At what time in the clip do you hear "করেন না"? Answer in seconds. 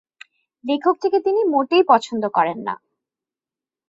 2.27-2.73